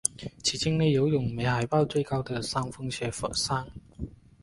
[0.41, 3.67] 其境内有永春海报最高的山峰雪山。